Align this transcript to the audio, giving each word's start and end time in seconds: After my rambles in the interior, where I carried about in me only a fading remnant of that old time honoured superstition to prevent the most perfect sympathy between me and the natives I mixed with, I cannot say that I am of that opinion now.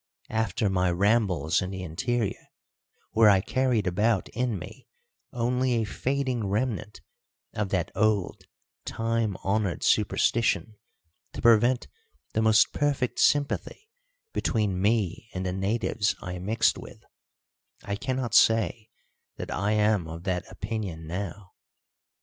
After 0.31 0.67
my 0.67 0.89
rambles 0.89 1.61
in 1.61 1.69
the 1.69 1.83
interior, 1.83 2.47
where 3.11 3.29
I 3.29 3.39
carried 3.39 3.85
about 3.85 4.29
in 4.29 4.57
me 4.57 4.87
only 5.31 5.73
a 5.75 5.83
fading 5.83 6.47
remnant 6.47 7.01
of 7.53 7.69
that 7.69 7.91
old 7.93 8.45
time 8.83 9.37
honoured 9.45 9.83
superstition 9.83 10.75
to 11.33 11.41
prevent 11.43 11.87
the 12.33 12.41
most 12.41 12.73
perfect 12.73 13.19
sympathy 13.19 13.91
between 14.33 14.81
me 14.81 15.29
and 15.35 15.45
the 15.45 15.53
natives 15.53 16.15
I 16.19 16.39
mixed 16.39 16.79
with, 16.79 17.03
I 17.83 17.95
cannot 17.95 18.33
say 18.33 18.89
that 19.37 19.51
I 19.51 19.73
am 19.73 20.07
of 20.07 20.23
that 20.23 20.51
opinion 20.51 21.05
now. 21.05 21.51